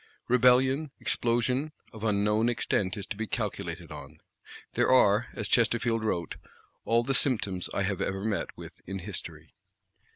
[0.27, 4.19] Rebellion, explosion, of unknown extent is to be calculated on.
[4.73, 6.37] There are, as Chesterfield wrote,
[6.85, 9.53] "all the symptoms I have ever met with in History!"